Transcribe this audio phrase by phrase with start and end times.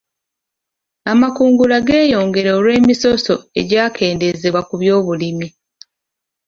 [1.11, 5.47] Amakungula geeyongera olw'emisoso egyakendeezebwa ku by'obulimi.